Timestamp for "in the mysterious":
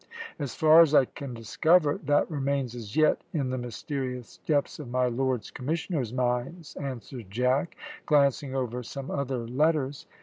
3.33-4.39